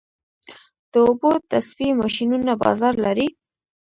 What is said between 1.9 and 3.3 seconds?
ماشینونه بازار لري؟